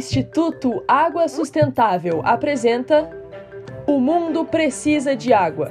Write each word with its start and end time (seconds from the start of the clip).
Instituto 0.00 0.82
Água 0.88 1.28
Sustentável 1.28 2.22
apresenta 2.24 3.10
O 3.86 4.00
Mundo 4.00 4.46
Precisa 4.46 5.14
de 5.14 5.30
Água, 5.30 5.70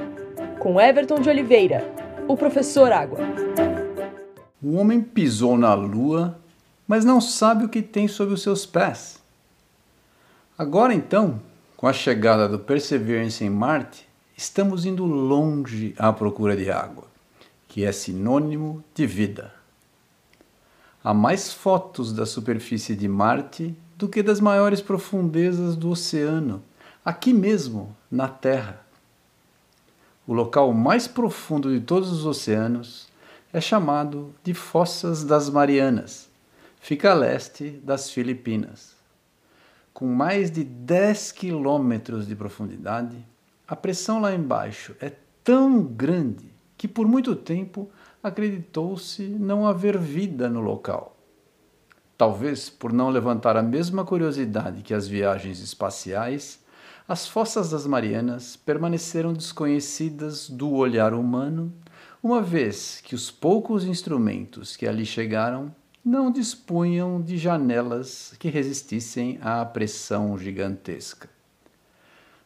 com 0.60 0.80
Everton 0.80 1.20
de 1.20 1.28
Oliveira, 1.28 1.92
o 2.28 2.38
professor 2.38 2.92
Água. 2.92 3.18
O 4.62 4.76
homem 4.76 5.02
pisou 5.02 5.58
na 5.58 5.74
lua, 5.74 6.40
mas 6.88 7.04
não 7.04 7.20
sabe 7.20 7.66
o 7.66 7.70
que 7.70 7.82
tem 7.82 8.08
sob 8.08 8.32
os 8.32 8.44
seus 8.44 8.68
pés. 8.68 9.20
Agora 10.56 10.94
então, 10.94 11.42
com 11.76 11.88
a 11.88 11.92
chegada 11.92 12.48
do 12.48 12.60
Perseverance 12.60 13.44
em 13.44 13.50
Marte, 13.50 14.08
estamos 14.38 14.86
indo 14.86 15.06
longe 15.06 15.96
à 15.98 16.14
procura 16.14 16.56
de 16.56 16.70
água, 16.70 17.06
que 17.68 17.84
é 17.84 17.92
sinônimo 17.92 18.84
de 18.94 19.08
vida. 19.08 19.52
Há 21.04 21.16
mais 21.16 21.52
fotos 21.52 22.14
da 22.14 22.28
superfície 22.28 22.96
de 22.96 23.08
Marte 23.08 23.76
do 24.00 24.08
que 24.08 24.24
das 24.24 24.40
maiores 24.40 24.80
profundezas 24.82 25.76
do 25.76 25.90
oceano, 25.90 26.64
aqui 27.04 27.34
mesmo, 27.34 27.94
na 28.10 28.30
Terra. 28.30 28.82
O 30.26 30.34
local 30.34 30.72
mais 30.72 31.06
profundo 31.06 31.70
de 31.70 31.82
todos 31.82 32.10
os 32.10 32.26
oceanos 32.26 33.10
é 33.52 33.60
chamado 33.60 34.34
de 34.42 34.54
Fossas 34.54 35.26
das 35.26 35.50
Marianas. 35.50 36.30
Fica 36.80 37.12
a 37.12 37.14
leste 37.14 37.72
das 37.84 38.10
Filipinas. 38.10 38.96
Com 39.94 40.06
mais 40.06 40.50
de 40.50 40.64
10 40.64 41.34
quilômetros 41.34 42.26
de 42.26 42.38
profundidade, 42.38 43.18
a 43.68 43.76
pressão 43.76 44.22
lá 44.22 44.34
embaixo 44.34 44.96
é 45.02 45.12
tão 45.44 45.84
grande 45.84 46.50
que 46.78 46.88
por 46.88 47.06
muito 47.06 47.36
tempo 47.36 47.90
acreditou-se 48.24 49.24
não 49.24 49.68
haver 49.68 49.98
vida 49.98 50.50
no 50.50 50.62
local. 50.62 51.19
Talvez 52.20 52.70
por 52.70 52.92
não 52.92 53.10
levantar 53.10 53.56
a 53.56 53.64
mesma 53.64 54.04
curiosidade 54.04 54.82
que 54.82 54.94
as 54.94 55.08
viagens 55.08 55.62
espaciais, 55.62 56.60
as 57.08 57.26
fossas 57.26 57.70
das 57.70 57.88
Marianas 57.88 58.58
permaneceram 58.58 59.32
desconhecidas 59.32 60.50
do 60.50 60.74
olhar 60.74 61.14
humano, 61.14 61.72
uma 62.22 62.42
vez 62.42 63.00
que 63.02 63.16
os 63.16 63.32
poucos 63.32 63.86
instrumentos 63.86 64.76
que 64.76 64.86
ali 64.86 65.06
chegaram 65.06 65.74
não 66.04 66.30
dispunham 66.30 67.22
de 67.22 67.38
janelas 67.38 68.34
que 68.38 68.50
resistissem 68.50 69.40
à 69.42 69.64
pressão 69.64 70.38
gigantesca. 70.38 71.30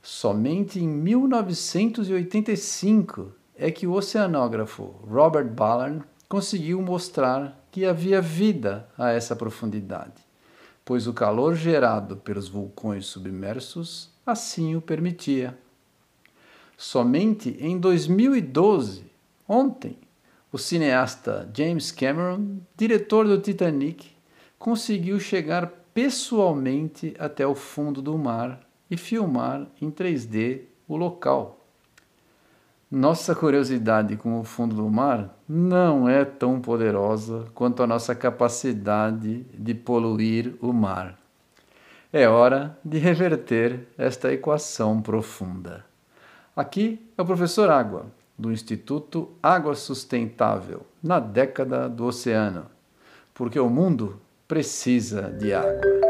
Somente 0.03 0.79
em 0.79 0.87
1985 0.87 3.31
é 3.57 3.71
que 3.71 3.87
o 3.87 3.93
oceanógrafo 3.93 4.93
Robert 5.09 5.49
Ballard 5.49 6.03
conseguiu 6.29 6.79
mostrar 6.79 7.62
que 7.73 7.85
havia 7.85 8.21
vida 8.21 8.87
a 8.95 9.09
essa 9.09 9.35
profundidade, 9.35 10.21
pois 10.85 11.07
o 11.07 11.13
calor 11.13 11.55
gerado 11.55 12.15
pelos 12.17 12.47
vulcões 12.47 13.07
submersos 13.07 14.11
assim 14.23 14.75
o 14.75 14.81
permitia. 14.81 15.57
Somente 16.77 17.57
em 17.59 17.79
2012, 17.79 19.05
ontem, 19.49 19.97
o 20.51 20.57
cineasta 20.59 21.49
James 21.51 21.91
Cameron, 21.91 22.59
diretor 22.77 23.27
do 23.27 23.41
Titanic, 23.41 24.11
conseguiu 24.59 25.19
chegar 25.19 25.65
pessoalmente 25.95 27.15
até 27.17 27.47
o 27.47 27.55
fundo 27.55 28.03
do 28.03 28.15
mar 28.19 28.61
e 28.87 28.95
filmar 28.95 29.65
em 29.81 29.89
3D 29.89 30.61
o 30.87 30.95
local. 30.95 31.62
Nossa 32.95 33.33
curiosidade 33.33 34.15
com 34.15 34.39
o 34.39 34.43
fundo 34.43 34.75
do 34.75 34.87
mar 34.87 35.35
não 35.49 36.07
é 36.07 36.23
tão 36.23 36.61
poderosa 36.61 37.45
quanto 37.55 37.81
a 37.81 37.87
nossa 37.87 38.13
capacidade 38.13 39.43
de 39.51 39.73
poluir 39.73 40.53
o 40.61 40.71
mar. 40.71 41.17
É 42.13 42.29
hora 42.29 42.77
de 42.85 42.99
reverter 42.99 43.87
esta 43.97 44.31
equação 44.31 45.01
profunda. 45.01 45.83
Aqui 46.55 47.03
é 47.17 47.21
o 47.23 47.25
professor 47.25 47.67
Água, 47.71 48.05
do 48.37 48.51
Instituto 48.51 49.31
Água 49.41 49.73
Sustentável, 49.73 50.85
na 51.01 51.19
década 51.19 51.89
do 51.89 52.05
oceano, 52.05 52.67
porque 53.33 53.59
o 53.59 53.71
mundo 53.71 54.21
precisa 54.47 55.31
de 55.31 55.51
água. 55.51 56.02